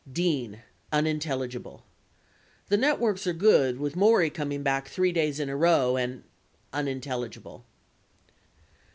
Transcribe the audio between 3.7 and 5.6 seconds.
with Maury coming back 3 days in a